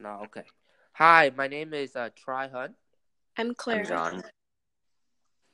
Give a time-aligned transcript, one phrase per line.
[0.00, 0.44] No, okay.
[0.92, 2.74] Hi, my name is uh, Tri Hun.
[3.36, 3.80] I'm Claire.
[3.80, 4.22] I'm John.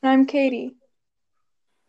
[0.04, 0.76] I'm Katie.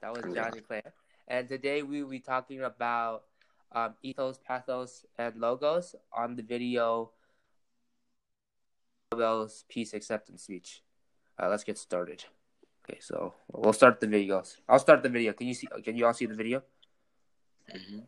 [0.01, 0.93] That was I'm John and Claire.
[1.27, 3.25] And today we will be talking about
[3.73, 7.11] um, ethos, pathos, and logos on the video
[9.11, 10.81] Nobel's Peace Acceptance Speech.
[11.37, 12.25] Uh, let's get started.
[12.89, 14.57] Okay, so we'll start the videos.
[14.67, 15.33] I'll start the video.
[15.33, 15.67] Can you see?
[15.83, 16.63] Can you all see the video?
[17.71, 17.99] hmm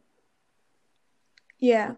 [1.59, 1.93] Yeah.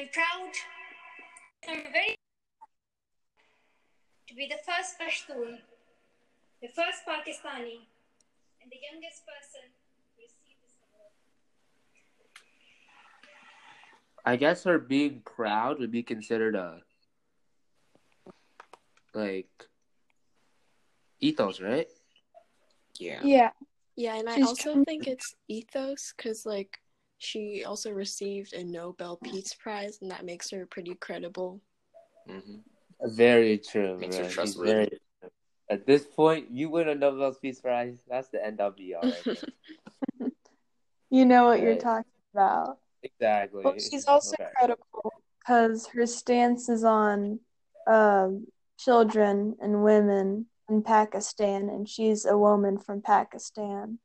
[0.00, 0.52] I'm proud.
[1.68, 2.14] I'm very
[4.28, 5.58] to be the first Pashtun,
[6.62, 7.84] the first Pakistani,
[8.62, 11.12] and the youngest person to receive this award.
[14.24, 16.80] I guess her being proud would be considered a
[19.12, 19.66] like
[21.20, 21.88] ethos, right?
[22.98, 23.20] Yeah.
[23.22, 23.50] Yeah.
[23.96, 26.80] Yeah, and I also trying- think it's ethos because, like,
[27.20, 31.60] she also received a Nobel Peace Prize, and that makes her pretty credible.
[32.26, 32.56] hmm
[33.02, 33.98] Very true.
[33.98, 34.72] Makes her trustworthy.
[34.72, 34.98] very-
[35.70, 37.98] At this point, you win a Nobel Peace Prize.
[38.08, 39.44] That's the end of be all right.
[41.10, 42.78] You know what you're talking about.
[43.02, 43.62] exactly.
[43.64, 44.46] But she's also Okay.
[44.56, 47.40] credible because her stance is on
[47.86, 48.46] um,
[48.78, 53.98] children and women in Pakistan, and she's a woman from Pakistan.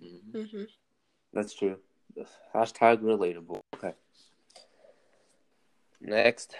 [0.00, 0.64] hmm hmm
[1.32, 1.76] That's true.
[2.54, 3.60] Hashtag relatable.
[3.74, 3.92] Okay.
[6.00, 6.56] Next.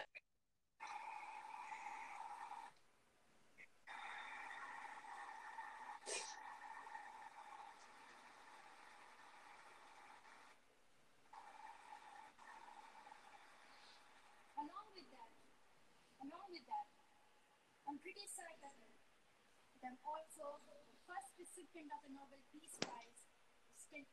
[20.04, 20.74] Also the
[21.06, 23.16] first recipient of the Nobel Peace Prize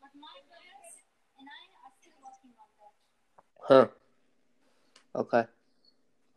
[0.01, 0.95] but my brothers
[1.38, 2.94] and I are still working on that.
[3.67, 3.88] Huh.
[5.16, 5.45] Okay.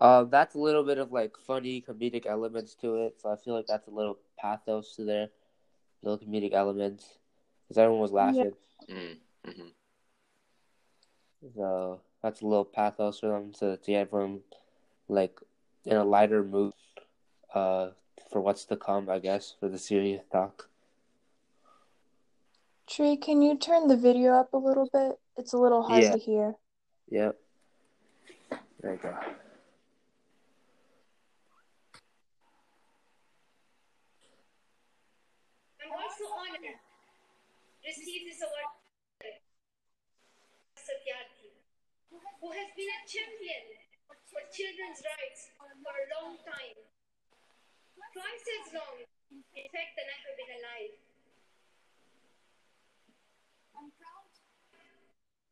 [0.00, 3.54] Uh, that's a little bit of like funny comedic elements to it, so I feel
[3.54, 5.28] like that's a little pathos to there,
[6.02, 7.18] little comedic elements,
[7.66, 8.52] because everyone was laughing.
[8.88, 9.12] hmm
[9.44, 9.68] hmm
[11.54, 14.40] So that's a little pathos for them to, to get everyone
[15.08, 15.40] like
[15.84, 16.72] in a lighter mood,
[17.54, 17.90] uh,
[18.30, 20.68] for what's to come, I guess, for the serious talk.
[22.86, 25.18] Tree, can you turn the video up a little bit?
[25.36, 26.12] It's a little hard Yeah.
[26.12, 26.56] to hear.
[27.10, 27.40] Yep.
[28.80, 29.08] There you go.
[35.80, 38.74] I'm also honored to receive this award
[40.76, 41.52] Satyarthi,
[42.10, 43.64] who has been a champion
[44.04, 46.97] for children's rights for a long time.
[48.12, 50.94] Twice as long, in fact, than I have been alive.
[53.76, 54.28] I'm proud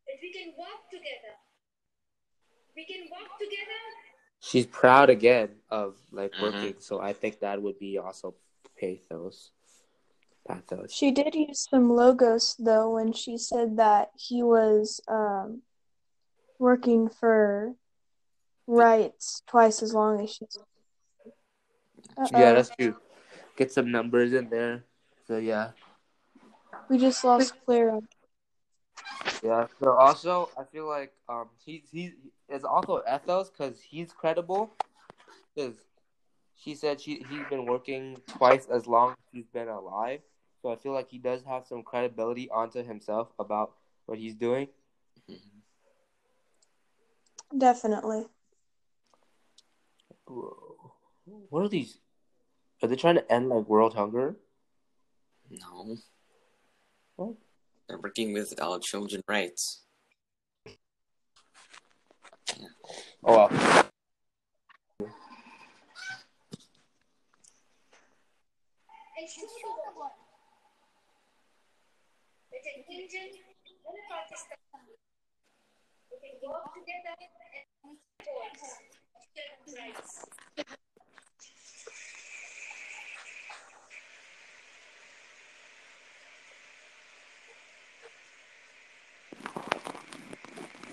[0.07, 1.33] that we can walk together.
[2.75, 3.73] We can walk together
[4.39, 6.39] She's proud again of like Mhm.
[6.41, 8.35] working, so I think that would be also
[8.79, 9.51] pathos.
[10.47, 10.93] Pathos.
[10.93, 15.63] She did use some logos though when she said that he was um,
[16.59, 17.75] working for
[18.67, 20.57] rights twice as long as she's.
[22.17, 22.39] Uh-oh.
[22.39, 22.95] Yeah, that's true.
[23.55, 24.83] Get some numbers in there.
[25.27, 25.71] So yeah.
[26.89, 28.01] We just lost Clara.
[29.43, 29.67] Yeah.
[29.79, 32.13] So also, I feel like um he's he's
[32.49, 34.71] it's also ethos because he's credible.
[35.53, 35.75] Because
[36.55, 40.21] she said she he's been working twice as long as he's been alive.
[40.61, 43.73] So I feel like he does have some credibility onto himself about
[44.07, 44.67] what he's doing.
[47.55, 48.25] Definitely.
[50.25, 50.93] Bro,
[51.49, 51.99] what are these?
[52.81, 54.35] Are they trying to end like world hunger?
[55.49, 55.97] No.
[57.15, 57.35] What?
[57.87, 59.83] They're working with our children rights.
[63.23, 63.87] Oh well.
[69.17, 70.11] and show the world
[72.51, 74.95] that an Indian and a Pakistani
[76.07, 78.55] who can work together and support
[79.35, 80.25] children's rights.
[80.57, 81.65] Dear brothers and sisters, I was
[84.07, 84.25] named
[86.37, 86.55] after playing a
[89.97, 90.87] sensational player who is the Pashtun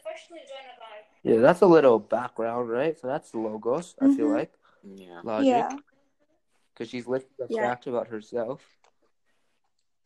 [0.04, 0.98] first to join a bar.
[1.24, 2.98] yeah, that's a little background, right?
[3.00, 3.96] So that's logos.
[4.02, 4.36] I feel Mhm.
[4.38, 4.54] like
[4.84, 5.22] Yeah.
[5.24, 5.78] logic Yeah.
[6.74, 7.60] because she's listing a Yeah.
[7.62, 8.62] fact about herself.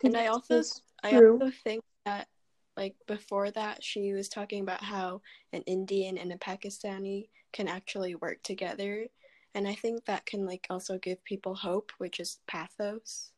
[0.04, 0.62] And I also
[1.04, 2.28] I also think that
[2.76, 5.22] like before that she was talking about how
[5.52, 9.08] an Indian and a Pakistani can actually work together.
[9.56, 13.32] And I think that can like also give people hope, which is pathos.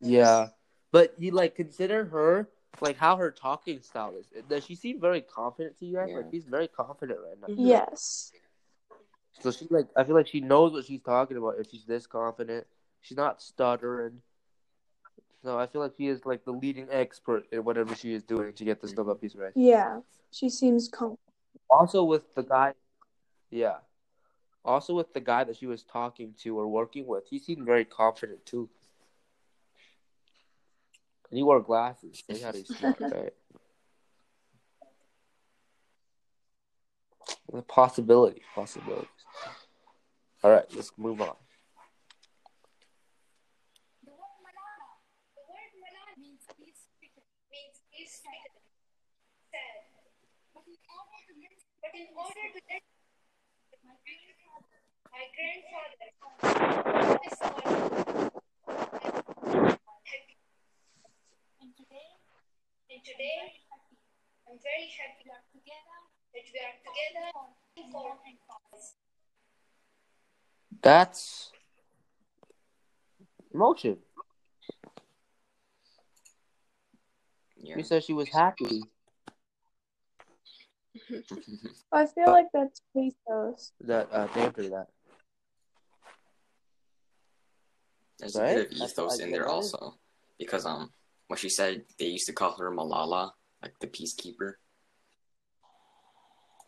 [0.00, 0.48] Yeah,
[0.92, 2.48] but you like consider her
[2.80, 4.26] like how her talking style is.
[4.48, 6.10] Does she seem very confident to you guys?
[6.14, 7.54] Like she's very confident right now.
[7.56, 8.32] Yes.
[9.40, 12.06] So she like I feel like she knows what she's talking about if she's this
[12.06, 12.66] confident.
[13.00, 14.22] She's not stuttering.
[15.48, 18.52] So I feel like she is like the leading expert in whatever she is doing
[18.52, 19.52] to get this Nobel Peace Prize.
[19.56, 20.00] Yeah.
[20.30, 21.16] She seems com-
[21.70, 22.74] Also with the guy,
[23.50, 23.76] yeah.
[24.62, 27.86] Also with the guy that she was talking to or working with, he seemed very
[27.86, 28.68] confident too.
[31.30, 32.22] And he wore glasses.
[32.28, 33.32] He had his smart, right?
[37.50, 39.08] The possibility, possibilities.
[40.44, 41.36] All right, let's move on.
[44.04, 45.04] The word Malala,
[45.36, 47.20] the word Malala means peace speaker,
[47.52, 48.56] means peace speaker.
[49.52, 49.84] Sad.
[50.54, 52.84] But in order to live, but in order to live,
[53.84, 56.08] my grandfather,
[56.42, 58.30] my grandfather, this one.
[61.60, 62.08] And today,
[62.90, 63.40] and today,
[64.48, 65.98] I'm very happy we are together,
[66.34, 67.26] that we are together
[67.92, 68.88] for and cause.
[70.82, 71.52] That's
[73.54, 73.98] emotion.
[77.60, 77.76] Yeah.
[77.76, 78.82] She said she was happy.
[81.92, 83.72] I feel like that's pathos.
[83.80, 84.86] That uh, they answered that.
[88.18, 88.54] There's a Right?
[88.56, 89.94] bit of That's- ethos I in there also,
[90.38, 90.92] because um,
[91.28, 93.30] what she said, they used to call her Malala,
[93.62, 94.54] like the peacekeeper.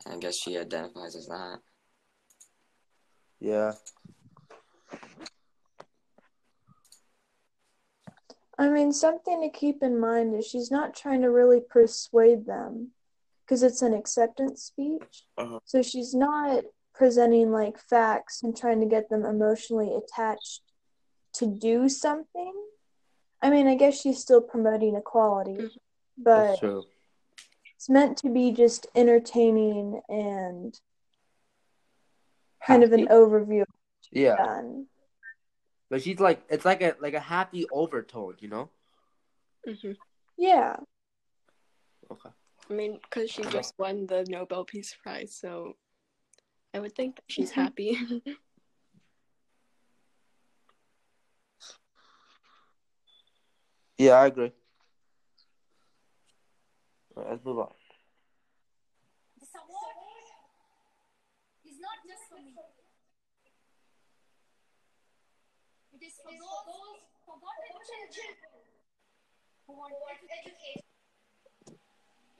[0.06, 1.58] And I guess she identifies as that.
[3.40, 3.72] Yeah.
[8.58, 12.88] I mean, something to keep in mind is she's not trying to really persuade them
[13.50, 15.24] because it's an acceptance speech.
[15.36, 15.58] Uh-huh.
[15.64, 16.62] So she's not
[16.94, 20.62] presenting like facts and trying to get them emotionally attached
[21.34, 22.54] to do something.
[23.42, 25.78] I mean, I guess she's still promoting equality, Mhm.
[26.16, 26.62] but
[27.74, 30.78] it's meant to be just entertaining and
[32.64, 33.12] kind of an Happy.
[33.12, 33.64] overview
[34.12, 34.36] Yeah.
[34.36, 34.86] done.
[35.88, 38.70] But she's like it's like a like a happy overtone, you know?
[39.66, 39.92] hmm
[40.36, 40.76] Yeah.
[42.08, 42.30] Okay.
[42.70, 45.74] I mean, because she just won the Nobel Peace Prize, so
[46.72, 47.60] I would think that she's mm-hmm.
[47.60, 47.98] happy.
[54.00, 54.50] Yeah, I agree.
[57.14, 57.68] All right, let's move on.
[59.38, 59.96] This award
[61.68, 62.56] is not just for me.
[65.92, 66.96] It is for those
[67.28, 68.40] forgotten children
[69.66, 69.92] who want
[70.32, 70.79] education.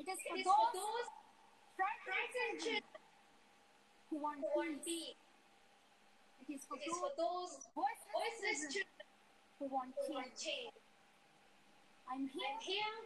[0.00, 1.08] It is for those
[1.76, 3.04] frightened children
[4.08, 4.40] who want
[4.80, 5.12] peace.
[6.48, 6.80] It is for
[7.20, 9.04] those voiceless children
[9.60, 9.92] who want
[10.40, 10.72] change.
[12.08, 12.96] I'm here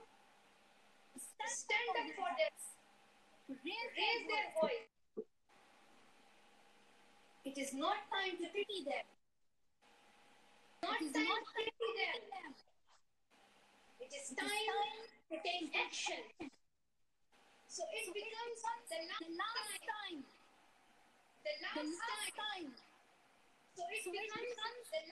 [1.18, 4.86] to stand up for them to raise, their voice.
[7.44, 9.02] It is not time to pity them.
[10.86, 12.54] Not it is time not to pity them.
[13.98, 15.02] It is time
[15.34, 16.22] to take action.
[17.74, 20.22] So it becomes the last time.
[21.42, 22.70] The last time.
[23.74, 24.54] So it becomes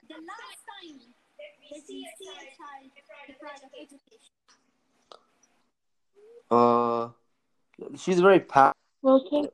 [0.07, 0.95] the last time
[1.39, 2.87] that we see a child
[3.27, 4.31] deprived of education.
[6.49, 7.09] Uh
[7.97, 9.49] she's very pa- Well, take,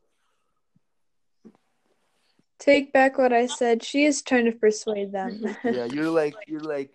[2.59, 3.81] take back what I said.
[3.81, 5.57] She is trying to persuade them.
[5.63, 6.91] Yeah, you're like you're like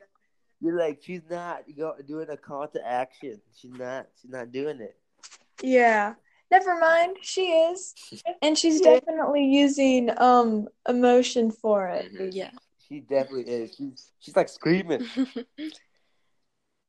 [0.60, 1.64] you're like she's not
[2.06, 3.40] doing a call to action.
[3.56, 4.96] She's not she's not doing it.
[5.62, 6.14] Yeah.
[6.50, 7.16] Never mind.
[7.22, 7.94] She is.
[8.42, 12.12] And she's definitely using um emotion for it.
[12.12, 12.30] Mhm.
[12.32, 12.50] yeah.
[12.88, 13.74] She definitely is.
[13.74, 15.06] She's she's like screaming.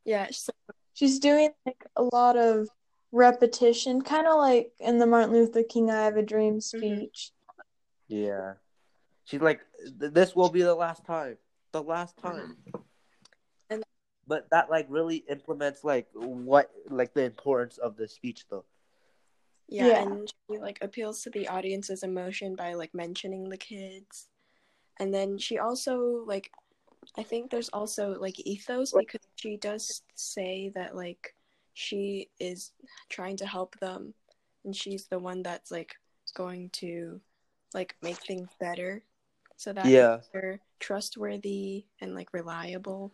[0.05, 0.53] Yeah, so,
[0.93, 2.69] She's doing like a lot of
[3.11, 7.31] repetition, kind of like in the Martin Luther King "I Have a Dream" speech.
[8.07, 8.53] Yeah.
[9.25, 9.61] She's like,
[9.97, 11.37] this will be the last time.
[11.71, 12.57] The last time.
[14.25, 18.65] And- but that like really implements like what like the importance of the speech though.
[19.67, 20.01] yeah, Yeah.
[20.03, 24.29] and she like appeals to the audience's emotion by like mentioning the kids.
[24.99, 26.51] And then she also like
[27.17, 31.35] I think there's also like ethos because she does say that like
[31.73, 32.71] she is
[33.09, 34.13] trying to help them
[34.63, 35.95] and she's the one that's like
[36.33, 37.19] going to
[37.73, 39.03] like make things better.
[39.57, 40.15] So that Yeah.
[40.15, 43.11] makes her trustworthy and like reliable.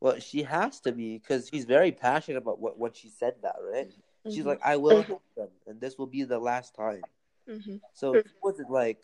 [0.00, 3.56] Well, she has to be because she's very passionate about what when she said that,
[3.60, 3.92] right?
[4.30, 4.46] She's Mhm.
[4.46, 7.04] like, I will help them, and this will be the last time.
[7.48, 7.80] Mhm.
[7.94, 9.00] So she wasn't like,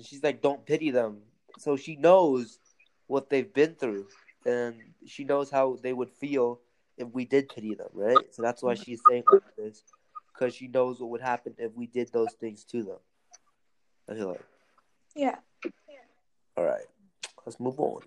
[0.00, 1.22] she's like, don't pity them.
[1.58, 2.58] So she knows
[3.06, 4.08] what they've been through,
[4.44, 6.60] and she knows how they would feel
[6.96, 8.32] if we did pity them, right?
[8.32, 9.82] So that's why she's saying all this,
[10.32, 12.98] because she knows what would happen if we did those things to them.
[14.08, 14.44] I feel like,
[15.16, 15.40] Yeah.
[16.56, 16.86] all right,
[17.46, 18.02] let's move on.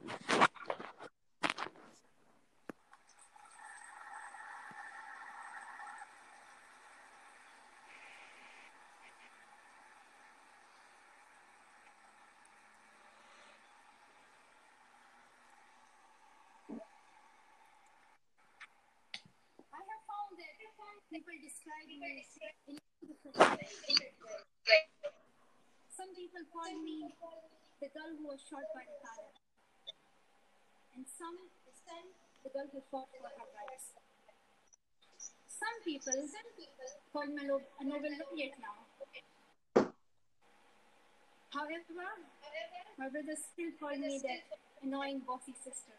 [19.73, 20.53] I have found that
[21.13, 22.25] people describe me in.
[25.93, 27.05] Some people call me
[27.77, 29.29] the girl who was shot by the car,
[30.97, 31.37] and some
[32.41, 33.93] the girl who fought for her rights.
[35.45, 36.17] Some people
[37.13, 39.93] call me a no- a Nobel laureate now.
[41.53, 42.09] However,
[42.97, 44.41] my brothers still call me that
[44.81, 45.93] annoying bossy sister.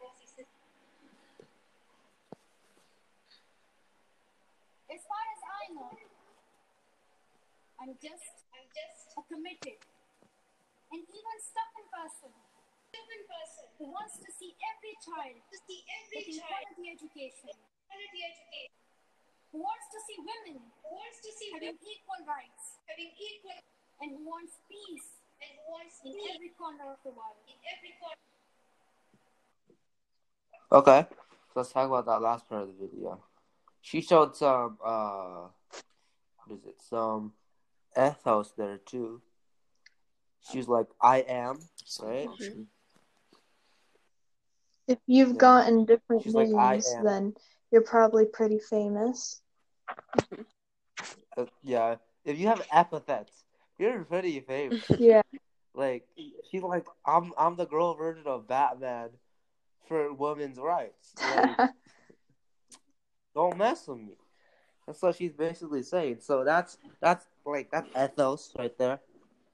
[4.95, 5.01] As
[5.73, 6.13] far as I know,
[7.81, 9.79] I'm just, I'm just a committed
[10.93, 12.31] and even stubborn person,
[12.93, 17.53] stubborn person who wants to see every child to see every getting quality education,
[17.89, 18.73] quality education,
[19.51, 23.57] who wants to see women, who wants to see having equal rights, having equal,
[24.01, 27.95] and who wants peace, and who wants in every corner of the world, in every
[27.97, 28.21] corner.
[30.71, 31.07] Okay,
[31.51, 33.19] so let's talk about that last part of the video.
[33.81, 35.47] She showed some, uh,
[36.45, 36.81] what is it?
[36.81, 37.33] Some
[37.97, 39.21] ethos there too.
[40.51, 42.25] She's like, "I am," Some Right.
[42.25, 42.67] emotion.
[44.87, 45.39] If you've Yeah.
[45.39, 47.35] gotten different She's names, am." then
[47.71, 49.41] you're probably pretty famous.
[51.37, 51.95] Uh, yeah.
[52.23, 53.43] If you have epithets,
[53.77, 54.85] you're pretty famous.
[54.99, 55.21] Yeah.
[55.73, 56.07] like,
[56.49, 59.09] she's like, "I'm, I'm the girl version of Batman
[59.87, 61.57] for women's rights." Like,
[63.35, 64.17] don't mess with me.
[64.87, 66.17] That's what she's basically saying.
[66.21, 68.99] So that's that's like that's ethos right there,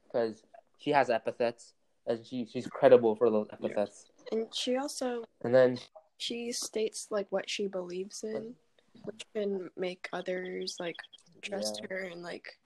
[0.05, 0.43] because
[0.77, 1.73] she has epithets
[2.05, 4.07] and she she's credible for those epithets.
[4.31, 5.79] And she also And then
[6.17, 8.55] she states like what she believes in,
[9.03, 10.97] which can make others like
[11.41, 11.87] trust Yeah.
[11.89, 12.59] her and like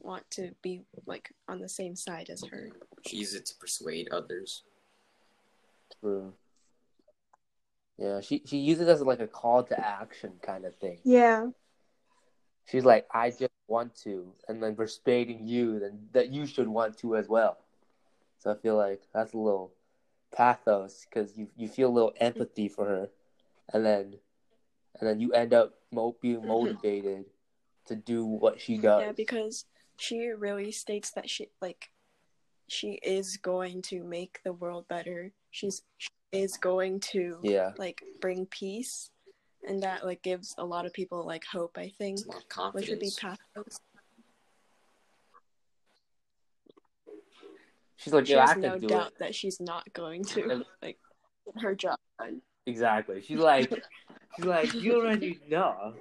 [0.00, 2.70] want to be like on the same side as her.
[3.06, 4.62] She uses it to persuade others.
[6.00, 6.32] True.
[7.98, 10.98] Yeah, she she uses it as like a call to action kind of thing.
[11.04, 11.48] Yeah.
[12.70, 16.98] She's like, I just want to, and then persuading you then that you should want
[16.98, 17.58] to as well.
[18.38, 19.72] So I feel like that's a little
[20.34, 23.08] pathos because you you feel a little empathy for her,
[23.72, 24.14] and then
[24.98, 26.48] and then you end up mo- being mm-hmm.
[26.48, 27.24] motivated
[27.86, 29.02] to do what she does.
[29.02, 29.64] Yeah, because
[29.96, 31.90] she really states that she like
[32.68, 35.32] she is going to make the world better.
[35.50, 39.10] She's she is going to yeah, like bring peace
[39.66, 42.18] and that like gives a lot of people like hope, I think.
[42.56, 43.78] A lot Which would be pathos.
[47.96, 49.18] she's like, She has no do doubt it.
[49.18, 50.98] that she's not going to like
[51.60, 52.40] her job done.
[52.66, 53.22] Exactly.
[53.22, 53.70] She's like,
[54.36, 55.94] she's like, you already know.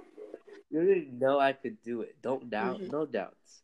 [0.70, 2.16] You already know I could do it.
[2.22, 2.80] Don't doubt.
[2.80, 2.92] Mhm.
[2.92, 3.62] No doubts.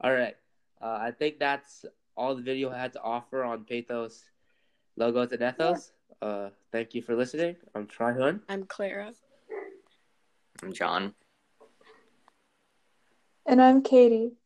[0.00, 0.36] All right.
[0.80, 1.84] Uh, I think that's
[2.16, 4.24] all the video had to offer on Pathos,
[4.96, 5.92] Logos, and Ethos.
[6.20, 7.56] Uh, thank you for listening.
[7.74, 8.40] I'm Tryhun.
[8.48, 9.12] I'm Clara.
[10.62, 11.14] I'm John.
[13.44, 14.36] And I'm Katie.